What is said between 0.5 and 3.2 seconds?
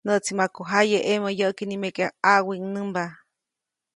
jaye ʼemä, yäʼki nimeke ʼaʼwiŋnämba.